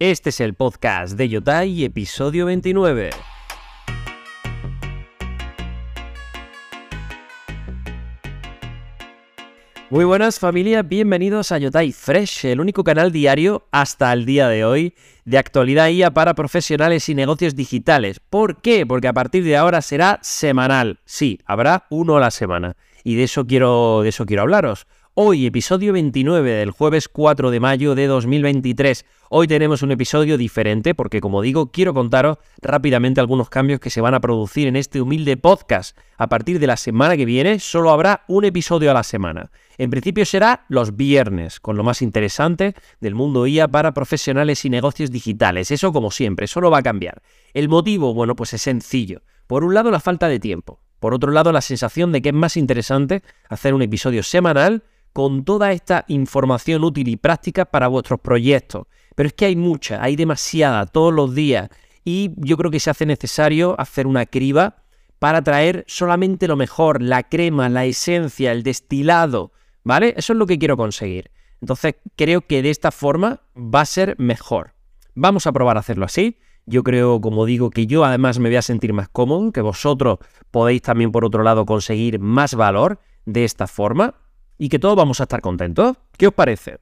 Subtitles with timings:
[0.00, 3.10] Este es el podcast de Yotai, episodio 29.
[9.90, 14.64] Muy buenas familia, bienvenidos a Yotai Fresh, el único canal diario hasta el día de
[14.64, 18.20] hoy de actualidad IA para profesionales y negocios digitales.
[18.20, 18.86] ¿Por qué?
[18.86, 21.00] Porque a partir de ahora será semanal.
[21.06, 22.76] Sí, habrá uno a la semana.
[23.02, 24.86] Y de eso quiero, de eso quiero hablaros.
[25.20, 29.04] Hoy, episodio 29 del jueves 4 de mayo de 2023.
[29.30, 34.00] Hoy tenemos un episodio diferente porque, como digo, quiero contaros rápidamente algunos cambios que se
[34.00, 35.98] van a producir en este humilde podcast.
[36.18, 39.50] A partir de la semana que viene solo habrá un episodio a la semana.
[39.76, 44.70] En principio será los viernes, con lo más interesante del mundo IA para profesionales y
[44.70, 45.72] negocios digitales.
[45.72, 47.22] Eso como siempre, solo va a cambiar.
[47.54, 49.22] El motivo, bueno, pues es sencillo.
[49.48, 50.78] Por un lado, la falta de tiempo.
[51.00, 55.44] Por otro lado, la sensación de que es más interesante hacer un episodio semanal con
[55.44, 58.86] toda esta información útil y práctica para vuestros proyectos.
[59.14, 61.68] Pero es que hay mucha, hay demasiada todos los días
[62.04, 64.76] y yo creo que se hace necesario hacer una criba
[65.18, 70.14] para traer solamente lo mejor, la crema, la esencia, el destilado, ¿vale?
[70.16, 71.30] Eso es lo que quiero conseguir.
[71.60, 74.74] Entonces creo que de esta forma va a ser mejor.
[75.14, 76.38] Vamos a probar a hacerlo así.
[76.66, 80.18] Yo creo, como digo, que yo además me voy a sentir más cómodo, que vosotros
[80.50, 84.14] podéis también por otro lado conseguir más valor de esta forma
[84.58, 85.96] y que todos vamos a estar contentos.
[86.16, 86.78] ¿Qué os parece?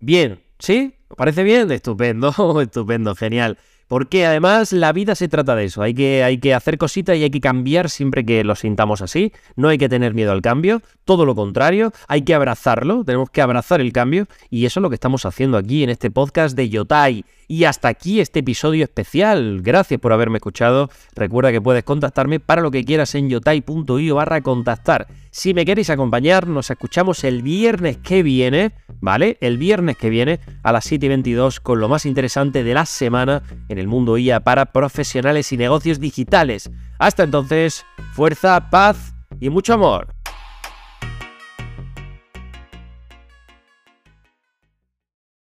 [0.00, 0.94] Bien, ¿sí?
[1.08, 1.70] ¿Os parece bien?
[1.72, 3.58] Estupendo, estupendo, genial.
[3.88, 5.82] Porque además la vida se trata de eso.
[5.82, 9.32] Hay que, hay que hacer cositas y hay que cambiar siempre que lo sintamos así.
[9.56, 10.82] No hay que tener miedo al cambio.
[11.06, 13.02] Todo lo contrario, hay que abrazarlo.
[13.04, 14.26] Tenemos que abrazar el cambio.
[14.50, 17.24] Y eso es lo que estamos haciendo aquí en este podcast de Yotai.
[17.50, 19.62] Y hasta aquí este episodio especial.
[19.62, 20.90] Gracias por haberme escuchado.
[21.16, 25.06] Recuerda que puedes contactarme para lo que quieras en yotai.io barra contactar.
[25.30, 29.38] Si me queréis acompañar, nos escuchamos el viernes que viene, ¿vale?
[29.40, 32.84] El viernes que viene a las 7 y 22 con lo más interesante de la
[32.84, 36.70] semana en el mundo IA para profesionales y negocios digitales.
[36.98, 40.17] Hasta entonces, fuerza, paz y mucho amor.